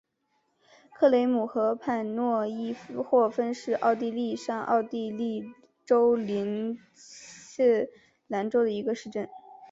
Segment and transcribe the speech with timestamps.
[0.95, 5.53] 克雷姆河畔诺伊霍芬是奥地利上奥地利
[5.85, 7.87] 州林茨
[8.27, 9.29] 兰县的一个市镇。